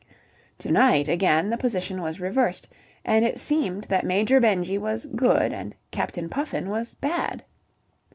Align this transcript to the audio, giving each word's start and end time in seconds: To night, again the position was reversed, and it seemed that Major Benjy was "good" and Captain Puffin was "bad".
To 0.57 0.71
night, 0.71 1.07
again 1.07 1.51
the 1.51 1.59
position 1.59 2.01
was 2.01 2.19
reversed, 2.19 2.67
and 3.05 3.23
it 3.23 3.39
seemed 3.39 3.83
that 3.83 4.03
Major 4.03 4.39
Benjy 4.39 4.79
was 4.79 5.05
"good" 5.05 5.53
and 5.53 5.75
Captain 5.91 6.27
Puffin 6.27 6.69
was 6.69 6.95
"bad". 6.95 7.43